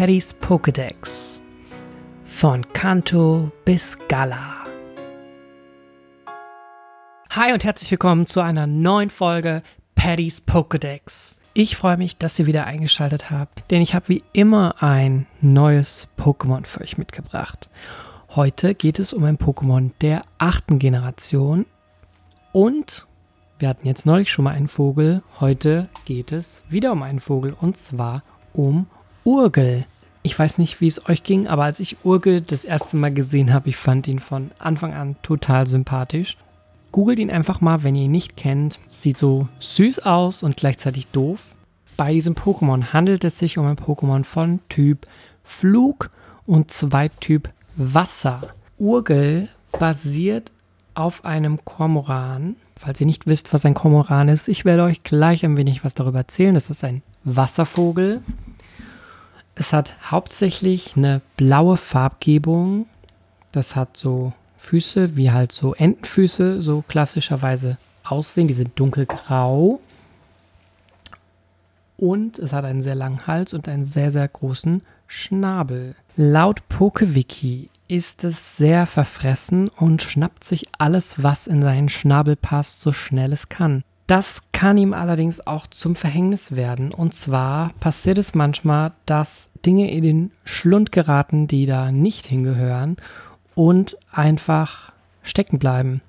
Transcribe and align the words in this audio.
Paddys 0.00 0.34
Pokédex. 0.40 1.42
Von 2.24 2.66
Kanto 2.72 3.52
bis 3.66 3.98
Gala. 4.08 4.64
Hi 7.28 7.52
und 7.52 7.64
herzlich 7.64 7.90
willkommen 7.90 8.24
zu 8.24 8.40
einer 8.40 8.66
neuen 8.66 9.10
Folge 9.10 9.62
Paddys 9.96 10.40
Pokédex. 10.46 11.34
Ich 11.52 11.76
freue 11.76 11.98
mich, 11.98 12.16
dass 12.16 12.38
ihr 12.38 12.46
wieder 12.46 12.64
eingeschaltet 12.64 13.30
habt, 13.30 13.70
denn 13.70 13.82
ich 13.82 13.94
habe 13.94 14.08
wie 14.08 14.22
immer 14.32 14.82
ein 14.82 15.26
neues 15.42 16.08
Pokémon 16.16 16.64
für 16.64 16.80
euch 16.80 16.96
mitgebracht. 16.96 17.68
Heute 18.30 18.74
geht 18.74 19.00
es 19.00 19.12
um 19.12 19.24
ein 19.24 19.36
Pokémon 19.36 19.90
der 20.00 20.22
achten 20.38 20.78
Generation 20.78 21.66
und 22.52 23.06
wir 23.58 23.68
hatten 23.68 23.86
jetzt 23.86 24.06
neulich 24.06 24.30
schon 24.30 24.46
mal 24.46 24.54
einen 24.54 24.68
Vogel, 24.68 25.22
heute 25.40 25.90
geht 26.06 26.32
es 26.32 26.62
wieder 26.70 26.92
um 26.92 27.02
einen 27.02 27.20
Vogel 27.20 27.52
und 27.52 27.76
zwar 27.76 28.22
um 28.54 28.86
Urgel. 29.24 29.84
Ich 30.22 30.38
weiß 30.38 30.58
nicht, 30.58 30.80
wie 30.80 30.86
es 30.86 31.08
euch 31.08 31.22
ging, 31.22 31.46
aber 31.46 31.64
als 31.64 31.80
ich 31.80 32.04
Urgel 32.04 32.42
das 32.42 32.64
erste 32.64 32.96
Mal 32.98 33.12
gesehen 33.12 33.54
habe, 33.54 33.70
ich 33.70 33.76
fand 33.76 34.06
ihn 34.06 34.18
von 34.18 34.50
Anfang 34.58 34.92
an 34.92 35.16
total 35.22 35.66
sympathisch. 35.66 36.36
Googelt 36.92 37.18
ihn 37.18 37.30
einfach 37.30 37.60
mal, 37.60 37.84
wenn 37.84 37.94
ihr 37.94 38.04
ihn 38.04 38.10
nicht 38.10 38.36
kennt. 38.36 38.80
Sieht 38.86 39.16
so 39.16 39.48
süß 39.60 40.00
aus 40.00 40.42
und 40.42 40.56
gleichzeitig 40.56 41.06
doof. 41.06 41.54
Bei 41.96 42.12
diesem 42.12 42.34
Pokémon 42.34 42.92
handelt 42.92 43.24
es 43.24 43.38
sich 43.38 43.56
um 43.56 43.66
ein 43.66 43.76
Pokémon 43.76 44.24
von 44.24 44.60
Typ 44.68 45.06
Flug 45.42 46.10
und 46.46 46.70
Zweittyp 46.70 47.48
Wasser. 47.76 48.54
Urgel 48.76 49.48
basiert 49.78 50.52
auf 50.94 51.24
einem 51.24 51.64
Kormoran. 51.64 52.56
Falls 52.76 53.00
ihr 53.00 53.06
nicht 53.06 53.26
wisst, 53.26 53.52
was 53.54 53.64
ein 53.64 53.74
Kormoran 53.74 54.28
ist, 54.28 54.48
ich 54.48 54.64
werde 54.64 54.82
euch 54.82 55.02
gleich 55.02 55.44
ein 55.44 55.56
wenig 55.56 55.84
was 55.84 55.94
darüber 55.94 56.18
erzählen. 56.18 56.54
Das 56.54 56.68
ist 56.68 56.84
ein 56.84 57.02
Wasservogel 57.24 58.20
es 59.60 59.74
hat 59.74 59.94
hauptsächlich 60.10 60.96
eine 60.96 61.20
blaue 61.36 61.76
Farbgebung. 61.76 62.86
Das 63.52 63.76
hat 63.76 63.94
so 63.94 64.32
Füße, 64.56 65.16
wie 65.16 65.32
halt 65.32 65.52
so 65.52 65.74
Entenfüße 65.74 66.62
so 66.62 66.82
klassischerweise 66.88 67.76
aussehen. 68.02 68.48
Die 68.48 68.54
sind 68.54 68.70
dunkelgrau. 68.80 69.78
Und 71.98 72.38
es 72.38 72.54
hat 72.54 72.64
einen 72.64 72.80
sehr 72.80 72.94
langen 72.94 73.26
Hals 73.26 73.52
und 73.52 73.68
einen 73.68 73.84
sehr, 73.84 74.10
sehr 74.10 74.26
großen 74.26 74.80
Schnabel. 75.06 75.94
Laut 76.16 76.66
PokeWiki 76.70 77.68
ist 77.86 78.24
es 78.24 78.56
sehr 78.56 78.86
verfressen 78.86 79.68
und 79.68 80.00
schnappt 80.00 80.42
sich 80.42 80.68
alles, 80.78 81.22
was 81.22 81.46
in 81.46 81.60
seinen 81.60 81.90
Schnabel 81.90 82.34
passt, 82.34 82.80
so 82.80 82.92
schnell 82.92 83.30
es 83.34 83.50
kann. 83.50 83.84
Das 84.10 84.42
kann 84.50 84.76
ihm 84.76 84.92
allerdings 84.92 85.46
auch 85.46 85.68
zum 85.68 85.94
Verhängnis 85.94 86.56
werden. 86.56 86.90
Und 86.90 87.14
zwar 87.14 87.70
passiert 87.78 88.18
es 88.18 88.34
manchmal, 88.34 88.90
dass 89.06 89.50
Dinge 89.64 89.88
in 89.92 90.02
den 90.02 90.30
Schlund 90.42 90.90
geraten, 90.90 91.46
die 91.46 91.64
da 91.64 91.92
nicht 91.92 92.26
hingehören 92.26 92.96
und 93.54 93.96
einfach 94.10 94.92
stecken 95.22 95.60
bleiben. 95.60 96.02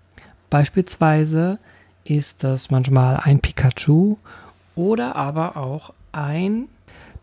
Beispielsweise 0.50 1.60
ist 2.04 2.44
das 2.44 2.72
manchmal 2.72 3.18
ein 3.18 3.40
Pikachu 3.40 4.18
oder 4.74 5.16
aber 5.16 5.56
auch 5.56 5.94
ein 6.12 6.70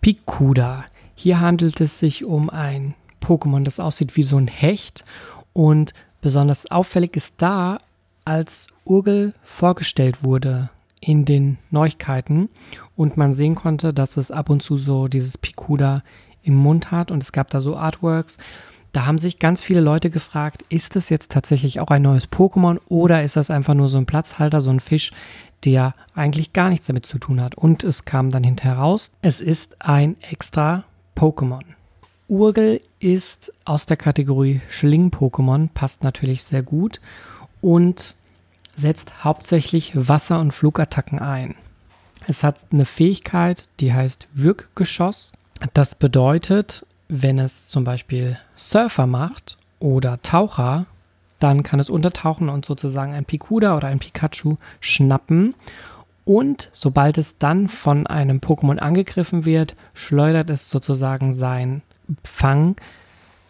Pikuda. 0.01 0.85
Hier 1.17 1.41
handelt 1.41 1.81
es 1.81 1.99
sich 1.99 2.25
um 2.25 2.51
ein 2.51 2.95
Pokémon, 3.21 3.65
das 3.65 3.81
aussieht 3.81 4.15
wie 4.15 4.23
so 4.23 4.37
ein 4.37 4.47
Hecht 4.47 5.05
und 5.53 5.93
besonders 6.21 6.71
auffällig 6.71 7.17
ist 7.17 7.35
da 7.39 7.81
als 8.25 8.69
Urgel 8.89 9.35
vorgestellt 9.43 10.25
wurde 10.25 10.71
in 11.01 11.25
den 11.25 11.59
Neuigkeiten 11.71 12.49
und 12.97 13.17
man 13.17 13.33
sehen 13.33 13.55
konnte, 13.55 13.93
dass 13.93 14.17
es 14.17 14.31
ab 14.31 14.51
und 14.51 14.63
zu 14.63 14.77
so 14.77 15.09
dieses 15.09 15.39
Pikuda 15.39 16.03
im 16.43 16.55
Mund 16.55 16.91
hat 16.91 17.11
und 17.11 17.23
es 17.23 17.33
gab 17.33 17.51
da 17.51 17.61
so 17.61 17.77
Artworks. 17.77 18.39
Da 18.93 19.07
haben 19.07 19.19
sich 19.19 19.39
ganz 19.39 19.63
viele 19.63 19.81
Leute 19.81 20.11
gefragt, 20.11 20.65
ist 20.71 20.97
es 20.97 21.11
jetzt 21.11 21.31
tatsächlich 21.31 21.79
auch 21.79 21.89
ein 21.89 22.03
neues 22.03 22.31
Pokémon 22.31 22.79
oder 22.89 23.23
ist 23.23 23.37
das 23.37 23.51
einfach 23.51 23.75
nur 23.75 23.89
so 23.89 23.99
ein 23.99 24.07
Platzhalter, 24.07 24.61
so 24.61 24.71
ein 24.71 24.81
Fisch, 24.81 25.13
der 25.65 25.95
eigentlich 26.15 26.53
gar 26.53 26.71
nichts 26.71 26.87
damit 26.87 27.05
zu 27.05 27.19
tun 27.19 27.41
hat? 27.41 27.55
Und 27.55 27.85
es 27.85 28.07
kam 28.07 28.31
dann 28.31 28.45
hinterher 28.45 28.79
raus, 28.79 29.11
es 29.21 29.41
ist 29.41 29.77
ein 29.81 30.17
extra 30.23 30.85
Pokémon. 31.15 31.63
Urgel 32.29 32.81
ist 32.99 33.53
aus 33.65 33.87
der 33.87 33.97
Kategorie 33.97 34.61
Schling-Pokémon, 34.69 35.69
passt 35.73 36.03
natürlich 36.03 36.43
sehr 36.43 36.63
gut 36.63 37.01
und 37.61 38.17
setzt 38.79 39.25
hauptsächlich 39.25 39.93
Wasser- 39.95 40.41
und 40.41 40.53
Flugattacken 40.53 41.19
ein. 41.19 41.57
Es 42.27 42.45
hat 42.45 42.67
eine 42.73 42.85
Fähigkeit, 42.85 43.69
die 43.81 43.93
heißt 43.93 44.29
Wirkgeschoss. 44.35 45.33
Das 45.75 45.95
bedeutet, 45.95 46.87
wenn 47.09 47.39
es 47.39 47.67
zum 47.67 47.85
Beispiel 47.85 48.39
Surfer 48.55 49.07
macht 49.07 49.59
oder 49.81 50.21
Taucher, 50.23 50.87
dann 51.39 51.63
kann 51.63 51.81
es 51.81 51.91
untertauchen 51.91 52.49
und 52.49 52.65
sozusagen 52.65 53.15
ein 53.15 53.25
Pikuda 53.25 53.77
oder 53.77 53.89
ein 53.89 53.99
Pikachu 53.99 54.57
schnappen. 54.81 55.55
Und 56.25 56.69
sobald 56.73 57.17
es 57.17 57.39
dann 57.39 57.69
von 57.69 58.07
einem 58.07 58.39
Pokémon 58.39 58.79
angegriffen 58.79 59.45
wird, 59.45 59.75
schleudert 59.95 60.51
es 60.51 60.69
sozusagen 60.69 61.33
sein 61.33 61.83
Fang 62.23 62.77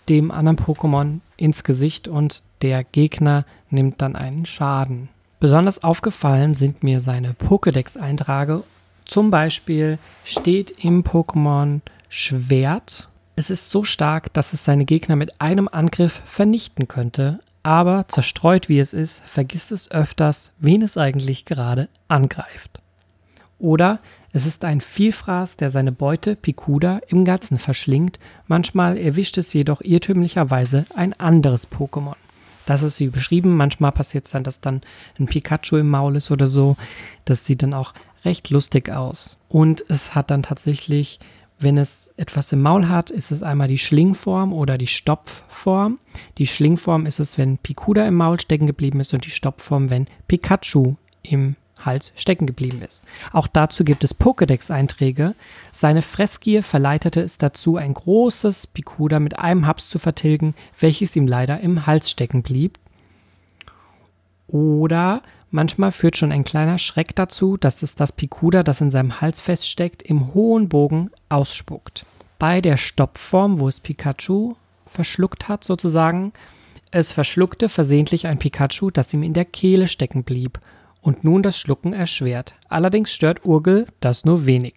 dem 0.08 0.30
anderen 0.30 0.58
Pokémon 0.58 1.20
ins 1.36 1.64
Gesicht 1.64 2.08
und 2.08 2.42
der 2.62 2.84
Gegner 2.84 3.44
nimmt 3.70 4.00
dann 4.00 4.16
einen 4.16 4.46
Schaden. 4.46 5.08
Besonders 5.40 5.84
aufgefallen 5.84 6.54
sind 6.54 6.82
mir 6.82 7.00
seine 7.00 7.32
Pokédex-Einträge. 7.32 8.64
Zum 9.04 9.30
Beispiel 9.30 9.98
steht 10.24 10.72
im 10.82 11.04
Pokémon 11.04 11.80
Schwert. 12.08 13.08
Es 13.36 13.48
ist 13.50 13.70
so 13.70 13.84
stark, 13.84 14.32
dass 14.34 14.52
es 14.52 14.64
seine 14.64 14.84
Gegner 14.84 15.14
mit 15.14 15.40
einem 15.40 15.68
Angriff 15.68 16.22
vernichten 16.26 16.88
könnte, 16.88 17.38
aber 17.62 18.06
zerstreut 18.08 18.68
wie 18.68 18.80
es 18.80 18.92
ist, 18.92 19.22
vergisst 19.26 19.70
es 19.70 19.90
öfters, 19.90 20.50
wen 20.58 20.82
es 20.82 20.96
eigentlich 20.96 21.44
gerade 21.44 21.88
angreift. 22.08 22.80
Oder 23.60 24.00
es 24.32 24.44
ist 24.44 24.64
ein 24.64 24.80
Vielfraß, 24.80 25.56
der 25.56 25.70
seine 25.70 25.92
Beute 25.92 26.34
Pikuda 26.34 27.00
im 27.08 27.24
Ganzen 27.24 27.58
verschlingt, 27.58 28.18
manchmal 28.48 28.96
erwischt 28.96 29.38
es 29.38 29.52
jedoch 29.52 29.82
irrtümlicherweise 29.82 30.84
ein 30.96 31.12
anderes 31.18 31.68
Pokémon. 31.70 32.16
Das 32.68 32.82
ist 32.82 33.00
wie 33.00 33.08
beschrieben. 33.08 33.56
Manchmal 33.56 33.92
passiert 33.92 34.26
es 34.26 34.32
dann, 34.32 34.44
dass 34.44 34.60
dann 34.60 34.82
ein 35.18 35.24
Pikachu 35.24 35.78
im 35.78 35.88
Maul 35.88 36.16
ist 36.16 36.30
oder 36.30 36.48
so. 36.48 36.76
Das 37.24 37.46
sieht 37.46 37.62
dann 37.62 37.72
auch 37.72 37.94
recht 38.26 38.50
lustig 38.50 38.90
aus. 38.90 39.38
Und 39.48 39.82
es 39.88 40.14
hat 40.14 40.30
dann 40.30 40.42
tatsächlich, 40.42 41.18
wenn 41.58 41.78
es 41.78 42.10
etwas 42.18 42.52
im 42.52 42.60
Maul 42.60 42.86
hat, 42.90 43.08
ist 43.08 43.30
es 43.30 43.42
einmal 43.42 43.68
die 43.68 43.78
Schlingform 43.78 44.52
oder 44.52 44.76
die 44.76 44.86
Stopfform. 44.86 45.98
Die 46.36 46.46
Schlingform 46.46 47.06
ist 47.06 47.20
es, 47.20 47.38
wenn 47.38 47.56
Pikuda 47.56 48.06
im 48.06 48.16
Maul 48.16 48.38
stecken 48.38 48.66
geblieben 48.66 49.00
ist 49.00 49.14
und 49.14 49.24
die 49.24 49.30
Stopfform, 49.30 49.88
wenn 49.88 50.06
Pikachu 50.26 50.96
im 51.22 51.56
Hals 51.84 52.12
stecken 52.16 52.46
geblieben 52.46 52.82
ist. 52.82 53.02
Auch 53.32 53.46
dazu 53.46 53.84
gibt 53.84 54.04
es 54.04 54.18
Pokédex-Einträge. 54.18 55.34
Seine 55.72 56.02
Fressgier 56.02 56.62
verleitete 56.62 57.20
es 57.20 57.38
dazu, 57.38 57.76
ein 57.76 57.94
großes 57.94 58.66
Pikuda 58.68 59.20
mit 59.20 59.38
einem 59.38 59.66
Haps 59.66 59.88
zu 59.88 59.98
vertilgen, 59.98 60.54
welches 60.78 61.16
ihm 61.16 61.26
leider 61.26 61.60
im 61.60 61.86
Hals 61.86 62.10
stecken 62.10 62.42
blieb. 62.42 62.78
Oder 64.48 65.22
manchmal 65.50 65.92
führt 65.92 66.16
schon 66.16 66.32
ein 66.32 66.44
kleiner 66.44 66.78
Schreck 66.78 67.14
dazu, 67.14 67.56
dass 67.56 67.82
es 67.82 67.94
das 67.94 68.12
Pikuda, 68.12 68.62
das 68.62 68.80
in 68.80 68.90
seinem 68.90 69.20
Hals 69.20 69.40
feststeckt, 69.40 70.02
im 70.02 70.34
hohen 70.34 70.68
Bogen 70.68 71.10
ausspuckt. 71.28 72.06
Bei 72.38 72.60
der 72.60 72.76
Stoppform, 72.76 73.60
wo 73.60 73.68
es 73.68 73.80
Pikachu 73.80 74.54
verschluckt 74.86 75.48
hat, 75.48 75.64
sozusagen, 75.64 76.32
es 76.90 77.12
verschluckte 77.12 77.68
versehentlich 77.68 78.26
ein 78.26 78.38
Pikachu, 78.38 78.90
das 78.90 79.12
ihm 79.12 79.22
in 79.22 79.34
der 79.34 79.44
Kehle 79.44 79.86
stecken 79.86 80.24
blieb 80.24 80.58
und 81.08 81.24
nun 81.24 81.42
das 81.42 81.58
Schlucken 81.58 81.94
erschwert. 81.94 82.54
Allerdings 82.68 83.10
stört 83.10 83.46
Urgel 83.46 83.86
das 84.00 84.26
nur 84.26 84.44
wenig. 84.44 84.74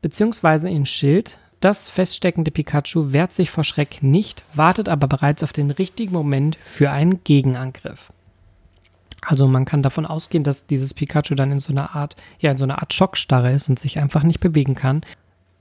Beziehungsweise 0.00 0.70
in 0.70 0.86
Schild, 0.86 1.36
das 1.60 1.90
feststeckende 1.90 2.50
Pikachu 2.50 3.12
wehrt 3.12 3.30
sich 3.30 3.50
vor 3.50 3.62
Schreck 3.62 4.02
nicht, 4.02 4.42
wartet 4.54 4.88
aber 4.88 5.06
bereits 5.06 5.42
auf 5.42 5.52
den 5.52 5.70
richtigen 5.70 6.14
Moment 6.14 6.56
für 6.62 6.90
einen 6.90 7.22
Gegenangriff. 7.24 8.10
Also 9.20 9.46
man 9.48 9.66
kann 9.66 9.82
davon 9.82 10.06
ausgehen, 10.06 10.44
dass 10.44 10.66
dieses 10.66 10.94
Pikachu 10.94 11.34
dann 11.34 11.52
in 11.52 11.60
so 11.60 11.72
einer 11.72 11.94
Art, 11.94 12.16
ja, 12.38 12.52
in 12.52 12.56
so 12.56 12.64
einer 12.64 12.78
Art 12.78 12.94
Schockstarre 12.94 13.52
ist 13.52 13.68
und 13.68 13.78
sich 13.78 13.98
einfach 13.98 14.22
nicht 14.22 14.40
bewegen 14.40 14.76
kann. 14.76 15.02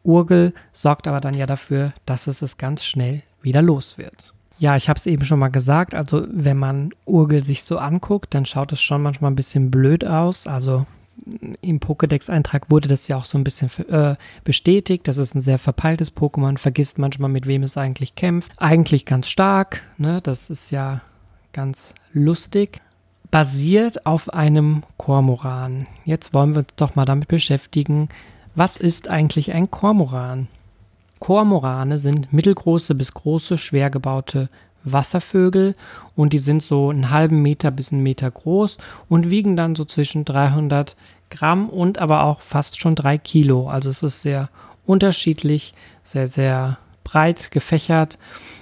Urgel 0.03 0.53
sorgt 0.71 1.09
aber 1.09 1.19
dann 1.19 1.33
ja 1.33 1.45
dafür, 1.45 1.91
dass 2.06 2.27
es 2.27 2.41
es 2.41 2.56
ganz 2.56 2.85
schnell 2.85 3.21
wieder 3.41 3.61
los 3.61 3.97
wird. 3.97 4.34
Ja, 4.57 4.78
ich 4.78 4.88
habe 4.88 4.98
es 4.98 5.06
eben 5.06 5.25
schon 5.25 5.40
mal 5.40 5.50
gesagt. 5.50 5.94
Also, 5.94 6.25
wenn 6.30 6.57
man 6.57 6.92
Urgel 7.06 7.44
sich 7.44 7.63
so 7.63 7.78
anguckt, 7.78 8.34
dann 8.34 8.46
schaut 8.46 8.72
es 8.72 8.81
schon 8.81 9.02
manchmal 9.02 9.31
ein 9.31 9.36
bisschen 9.36 9.69
blöd 9.69 10.06
aus. 10.06 10.48
Also, 10.48 10.86
im 11.62 11.80
Pokédex-Eintrag 11.80 12.69
wurde 12.69 12.88
das 12.88 13.07
ja 13.07 13.18
auch 13.18 13.25
so 13.25 13.38
ein 13.38 13.44
bisschen 13.44 13.69
äh, 13.90 14.16
bestätigt. 14.44 15.07
Das 15.07 15.18
ist 15.18 15.36
ein 15.36 15.42
sehr 15.42 15.57
verpeiltes 15.57 16.16
Pokémon, 16.16 16.57
vergisst 16.57 17.00
manchmal, 17.00 17.30
mit 17.30 17.48
wem 17.48 17.63
es 17.63 17.78
eigentlich 17.78 18.16
kämpft. 18.16 18.52
Eigentlich 18.57 19.06
ganz 19.06 19.28
stark, 19.28 19.84
ne? 19.98 20.22
das 20.22 20.50
ist 20.50 20.72
ja 20.72 21.02
ganz 21.54 21.94
lustig. 22.13 22.81
Basiert 23.31 24.06
auf 24.06 24.34
einem 24.34 24.84
Kormoran. 24.98 25.88
Jetzt 26.06 26.34
wollen 26.34 26.54
wir 26.54 26.60
uns 26.60 26.69
doch 26.75 26.96
mal 26.96 27.06
damit 27.06 27.28
beschäftigen, 27.28 28.10
was 28.56 28.78
ist 28.78 29.10
eigentlich 29.10 29.52
ein 29.52 29.69
Kormoran? 29.69 30.48
Kormorane 31.19 31.97
sind 31.97 32.33
mittelgroße 32.33 32.95
bis 32.95 33.13
große, 33.13 33.57
schwer 33.57 33.89
gebaute 33.89 34.50
Wasservögel 34.83 35.75
und 36.15 36.33
die 36.33 36.39
sind 36.39 36.62
so 36.62 36.89
einen 36.89 37.09
halben 37.09 37.41
Meter 37.41 37.71
bis 37.71 37.91
einen 37.91 38.03
Meter 38.03 38.29
groß 38.29 38.77
und 39.09 39.29
wiegen 39.29 39.56
dann 39.56 39.75
so 39.75 39.85
zwischen 39.85 40.25
300 40.25 40.95
Gramm 41.29 41.69
und 41.69 42.00
aber 42.00 42.23
auch 42.23 42.41
fast 42.41 42.79
schon 42.79 42.95
drei 42.95 43.17
Kilo. 43.17 43.67
Also 43.67 43.89
es 43.89 44.03
ist 44.03 44.21
sehr 44.21 44.50
unterschiedlich, 44.85 45.73
sehr, 46.03 46.27
sehr 46.27 46.77
breit 47.03 47.51
gefächert 47.51 48.19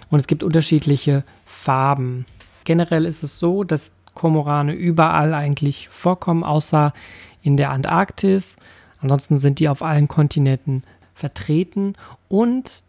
und 0.09 0.19
es 0.19 0.27
gibt 0.27 0.43
unterschiedliche 0.43 1.23
Farben. 1.45 2.25
Generell 2.63 3.05
ist 3.05 3.23
es 3.23 3.39
so, 3.39 3.63
dass 3.63 3.93
Kormorane 4.13 4.73
überall 4.73 5.33
eigentlich 5.33 5.89
vorkommen, 5.89 6.43
außer 6.43 6.93
in 7.41 7.57
der 7.57 7.71
Antarktis. 7.71 8.57
Ansonsten 9.01 9.37
sind 9.37 9.59
die 9.59 9.67
auf 9.67 9.81
allen 9.81 10.07
Kontinenten 10.07 10.83
vertreten 11.13 11.93
und 12.27 12.83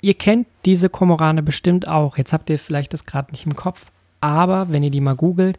ihr 0.00 0.14
kennt 0.14 0.46
diese 0.64 0.88
Kormorane 0.88 1.42
bestimmt 1.42 1.88
auch. 1.88 2.18
Jetzt 2.18 2.32
habt 2.32 2.50
ihr 2.50 2.58
vielleicht 2.58 2.92
das 2.92 3.06
gerade 3.06 3.30
nicht 3.32 3.46
im 3.46 3.56
Kopf, 3.56 3.90
aber 4.20 4.70
wenn 4.70 4.82
ihr 4.82 4.90
die 4.90 5.00
mal 5.00 5.16
googelt, 5.16 5.58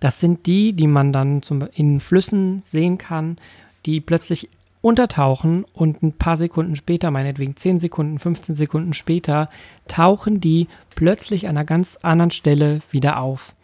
das 0.00 0.20
sind 0.20 0.46
die, 0.46 0.72
die 0.72 0.86
man 0.86 1.12
dann 1.12 1.42
zum, 1.42 1.66
in 1.72 2.00
Flüssen 2.00 2.62
sehen 2.62 2.98
kann, 2.98 3.38
die 3.86 4.00
plötzlich 4.00 4.48
untertauchen 4.84 5.64
und 5.72 6.02
ein 6.02 6.12
paar 6.12 6.36
Sekunden 6.36 6.76
später, 6.76 7.10
meinetwegen 7.10 7.56
10 7.56 7.80
Sekunden, 7.80 8.18
15 8.18 8.54
Sekunden 8.54 8.92
später, 8.92 9.48
tauchen 9.88 10.40
die 10.40 10.68
plötzlich 10.94 11.48
an 11.48 11.56
einer 11.56 11.64
ganz 11.64 11.98
anderen 12.02 12.30
Stelle 12.30 12.80
wieder 12.90 13.18
auf. 13.18 13.54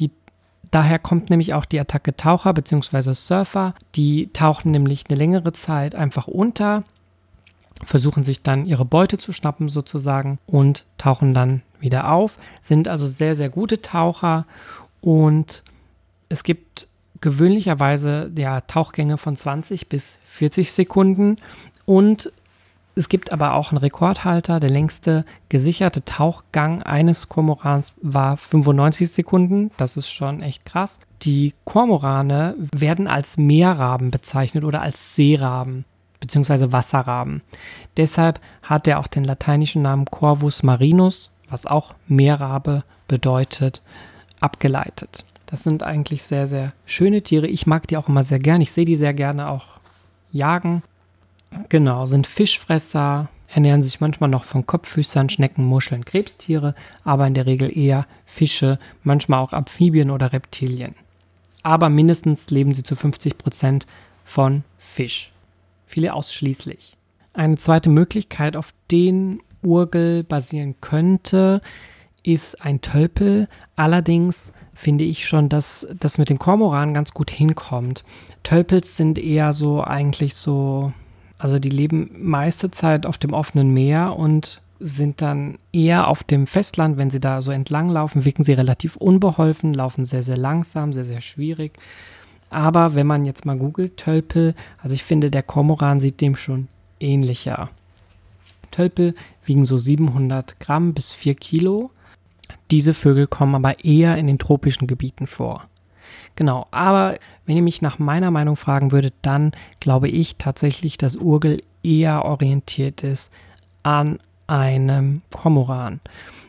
Die, 0.00 0.10
daher 0.72 0.98
kommt 0.98 1.30
nämlich 1.30 1.54
auch 1.54 1.64
die 1.64 1.78
Attacke 1.78 2.16
Taucher 2.16 2.52
bzw. 2.52 3.14
Surfer. 3.14 3.74
Die 3.94 4.30
tauchen 4.32 4.72
nämlich 4.72 5.04
eine 5.08 5.16
längere 5.16 5.52
Zeit 5.52 5.94
einfach 5.94 6.26
unter, 6.26 6.82
versuchen 7.84 8.24
sich 8.24 8.42
dann 8.42 8.66
ihre 8.66 8.84
Beute 8.84 9.18
zu 9.18 9.32
schnappen 9.32 9.68
sozusagen 9.68 10.38
und 10.46 10.84
tauchen 10.98 11.34
dann 11.34 11.62
wieder 11.80 12.10
auf, 12.10 12.38
sind 12.60 12.88
also 12.88 13.06
sehr, 13.06 13.36
sehr 13.36 13.50
gute 13.50 13.82
Taucher 13.82 14.46
und 15.00 15.62
es 16.28 16.44
gibt 16.44 16.88
gewöhnlicherweise 17.20 18.30
ja, 18.36 18.60
Tauchgänge 18.62 19.18
von 19.18 19.36
20 19.36 19.88
bis 19.88 20.18
40 20.26 20.72
Sekunden 20.72 21.38
und 21.84 22.32
es 22.96 23.08
gibt 23.08 23.32
aber 23.32 23.54
auch 23.54 23.72
einen 23.72 23.78
Rekordhalter. 23.78 24.60
Der 24.60 24.70
längste 24.70 25.24
gesicherte 25.48 26.04
Tauchgang 26.04 26.82
eines 26.82 27.28
Kormorans 27.28 27.92
war 28.00 28.36
95 28.36 29.10
Sekunden. 29.10 29.72
Das 29.76 29.96
ist 29.96 30.08
schon 30.08 30.42
echt 30.42 30.64
krass. 30.64 31.00
Die 31.22 31.54
Kormorane 31.64 32.54
werden 32.72 33.08
als 33.08 33.36
Meerraben 33.36 34.12
bezeichnet 34.12 34.62
oder 34.62 34.80
als 34.80 35.16
Seeraben 35.16 35.84
bzw. 36.26 36.72
Wasserraben. 36.72 37.42
Deshalb 37.96 38.40
hat 38.62 38.88
er 38.88 38.98
auch 38.98 39.06
den 39.06 39.24
lateinischen 39.24 39.82
Namen 39.82 40.06
Corvus 40.06 40.62
marinus, 40.62 41.30
was 41.48 41.66
auch 41.66 41.94
Meerrabe 42.08 42.84
bedeutet, 43.08 43.82
abgeleitet. 44.40 45.24
Das 45.46 45.62
sind 45.62 45.82
eigentlich 45.82 46.22
sehr, 46.22 46.46
sehr 46.46 46.72
schöne 46.86 47.22
Tiere. 47.22 47.46
Ich 47.46 47.66
mag 47.66 47.86
die 47.86 47.96
auch 47.96 48.08
immer 48.08 48.22
sehr 48.22 48.38
gern. 48.38 48.60
Ich 48.60 48.72
sehe 48.72 48.84
die 48.84 48.96
sehr 48.96 49.14
gerne 49.14 49.50
auch 49.50 49.66
jagen. 50.32 50.82
Genau, 51.68 52.06
sind 52.06 52.26
Fischfresser, 52.26 53.28
ernähren 53.48 53.82
sich 53.82 54.00
manchmal 54.00 54.30
noch 54.30 54.44
von 54.44 54.66
Kopffüßern, 54.66 55.28
Schnecken, 55.28 55.64
Muscheln, 55.64 56.04
Krebstiere, 56.04 56.74
aber 57.04 57.26
in 57.26 57.34
der 57.34 57.46
Regel 57.46 57.76
eher 57.76 58.06
Fische, 58.24 58.78
manchmal 59.04 59.40
auch 59.40 59.52
Amphibien 59.52 60.10
oder 60.10 60.32
Reptilien. 60.32 60.94
Aber 61.62 61.88
mindestens 61.88 62.50
leben 62.50 62.74
sie 62.74 62.82
zu 62.82 62.96
50 62.96 63.38
Prozent 63.38 63.86
von 64.24 64.64
Fisch. 64.78 65.33
Viele 65.94 66.12
ausschließlich. 66.12 66.96
Eine 67.34 67.54
zweite 67.54 67.88
Möglichkeit, 67.88 68.56
auf 68.56 68.74
den 68.90 69.40
Urgel 69.62 70.24
basieren 70.24 70.74
könnte, 70.80 71.60
ist 72.24 72.60
ein 72.60 72.80
Tölpel. 72.80 73.46
Allerdings 73.76 74.52
finde 74.74 75.04
ich 75.04 75.28
schon, 75.28 75.48
dass 75.48 75.86
das 76.00 76.18
mit 76.18 76.30
den 76.30 76.40
Kormoranen 76.40 76.94
ganz 76.94 77.12
gut 77.14 77.30
hinkommt. 77.30 78.02
Tölpels 78.42 78.96
sind 78.96 79.20
eher 79.20 79.52
so 79.52 79.84
eigentlich 79.84 80.34
so, 80.34 80.92
also 81.38 81.60
die 81.60 81.70
leben 81.70 82.10
meiste 82.18 82.72
Zeit 82.72 83.06
auf 83.06 83.16
dem 83.16 83.32
offenen 83.32 83.70
Meer 83.72 84.16
und 84.18 84.62
sind 84.80 85.22
dann 85.22 85.58
eher 85.72 86.08
auf 86.08 86.24
dem 86.24 86.48
Festland, 86.48 86.96
wenn 86.96 87.10
sie 87.10 87.20
da 87.20 87.40
so 87.40 87.52
entlang 87.52 87.88
laufen, 87.88 88.24
wirken 88.24 88.42
sie 88.42 88.54
relativ 88.54 88.96
unbeholfen, 88.96 89.72
laufen 89.72 90.04
sehr, 90.04 90.24
sehr 90.24 90.38
langsam, 90.38 90.92
sehr, 90.92 91.04
sehr 91.04 91.20
schwierig. 91.20 91.78
Aber 92.54 92.94
wenn 92.94 93.06
man 93.06 93.24
jetzt 93.24 93.44
mal 93.44 93.58
googelt, 93.58 93.96
Tölpel, 93.96 94.54
also 94.82 94.94
ich 94.94 95.04
finde, 95.04 95.30
der 95.30 95.42
Kormoran 95.42 96.00
sieht 96.00 96.20
dem 96.20 96.36
schon 96.36 96.68
ähnlicher. 97.00 97.68
Tölpel 98.70 99.14
wiegen 99.44 99.66
so 99.66 99.76
700 99.76 100.58
Gramm 100.60 100.94
bis 100.94 101.12
4 101.12 101.34
Kilo 101.34 101.90
diese 102.70 102.94
Vögel 102.94 103.26
kommen 103.26 103.54
aber 103.54 103.84
eher 103.84 104.16
in 104.16 104.26
den 104.26 104.38
tropischen 104.38 104.86
Gebieten 104.86 105.26
vor. 105.26 105.68
Genau, 106.36 106.66
aber 106.70 107.18
wenn 107.46 107.56
ihr 107.56 107.62
mich 107.62 107.82
nach 107.82 107.98
meiner 107.98 108.30
Meinung 108.30 108.56
fragen 108.56 108.90
würdet, 108.90 109.14
dann 109.22 109.52
glaube 109.80 110.08
ich 110.08 110.36
tatsächlich, 110.36 110.98
dass 110.98 111.16
Urgel 111.16 111.62
eher 111.82 112.24
orientiert 112.24 113.02
ist 113.02 113.30
an 113.82 114.18
einem 114.46 115.22
Kormoran. 115.30 116.00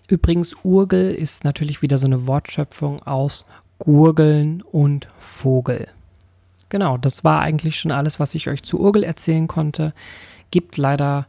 Übrigens, 0.08 0.56
Urgel 0.64 1.14
ist 1.14 1.44
natürlich 1.44 1.82
wieder 1.82 1.98
so 1.98 2.06
eine 2.06 2.28
Wortschöpfung 2.28 3.02
aus 3.04 3.46
Gurgeln 3.80 4.62
und 4.62 5.10
Vogel. 5.20 5.88
Genau, 6.70 6.98
das 6.98 7.24
war 7.24 7.42
eigentlich 7.42 7.80
schon 7.80 7.92
alles, 7.92 8.20
was 8.20 8.36
ich 8.36 8.48
euch 8.48 8.64
zu 8.64 8.80
Urgel 8.80 9.04
erzählen 9.04 9.48
konnte. 9.48 9.94
Gibt 10.52 10.78
leider 10.78 11.28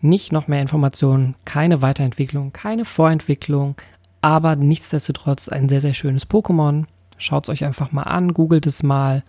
nicht 0.00 0.32
noch 0.32 0.48
mehr 0.48 0.62
Informationen, 0.62 1.34
keine 1.44 1.82
Weiterentwicklung, 1.82 2.52
keine 2.52 2.84
Vorentwicklung, 2.84 3.76
aber 4.22 4.56
nichtsdestotrotz 4.56 5.48
ein 5.48 5.68
sehr, 5.68 5.80
sehr 5.80 5.94
schönes 5.94 6.28
Pokémon. 6.28 6.84
Schaut 7.18 7.44
es 7.44 7.50
euch 7.50 7.64
einfach 7.64 7.92
mal 7.92 8.04
an, 8.04 8.32
googelt 8.32 8.66
es 8.66 8.82
mal. 8.82 9.22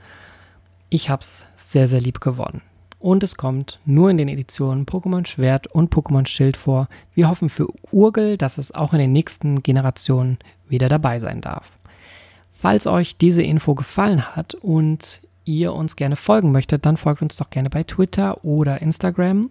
Ich 0.90 1.10
habe 1.10 1.22
es 1.22 1.46
sehr, 1.56 1.88
sehr 1.88 2.02
lieb 2.02 2.22
gewonnen. 2.22 2.62
Und 3.00 3.24
es 3.24 3.36
kommt 3.36 3.80
nur 3.84 4.12
in 4.12 4.18
den 4.18 4.28
Editionen 4.28 4.86
Pokémon 4.86 5.26
Schwert 5.26 5.68
und 5.68 5.94
Pokémon 5.94 6.28
Schild 6.28 6.56
vor. 6.56 6.88
Wir 7.16 7.30
hoffen 7.30 7.50
für 7.50 7.68
Urgel, 7.92 8.38
dass 8.38 8.58
es 8.60 8.74
auch 8.74 8.94
in 8.94 9.00
den 9.00 9.12
nächsten 9.12 9.64
Generationen 9.64 10.38
wieder 10.70 10.88
dabei 10.88 11.18
sein 11.18 11.42
darf. 11.42 11.72
Falls 12.62 12.86
euch 12.86 13.18
diese 13.18 13.42
Info 13.42 13.74
gefallen 13.74 14.36
hat 14.36 14.54
und 14.54 15.22
ihr 15.46 15.74
uns 15.74 15.96
gerne 15.96 16.16
folgen 16.16 16.52
möchtet, 16.52 16.86
dann 16.86 16.96
folgt 16.96 17.24
uns 17.24 17.36
doch 17.36 17.50
gerne 17.50 17.72
bei 17.72 17.82
Twitter 17.82 18.46
oder 18.46 18.84
Instagram, 18.84 19.50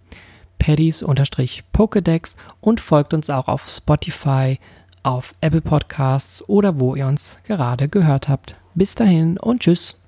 paddies-pokedex 0.61 2.37
und 2.61 2.81
folgt 2.81 3.13
uns 3.13 3.29
auch 3.29 3.49
auf 3.49 3.67
Spotify, 3.67 4.61
auf 5.03 5.35
Apple 5.41 5.61
Podcasts 5.61 6.49
oder 6.49 6.79
wo 6.79 6.95
ihr 6.95 7.09
uns 7.09 7.39
gerade 7.49 7.89
gehört 7.89 8.29
habt. 8.29 8.55
Bis 8.77 8.95
dahin 8.95 9.39
und 9.39 9.59
tschüss. 9.59 9.99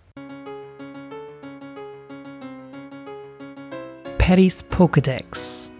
Paddy's 4.19 4.63
Pokédex. 4.71 5.71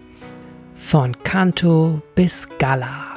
Von 0.75 1.15
Kanto 1.23 2.01
bis 2.15 2.49
Gala. 2.59 3.12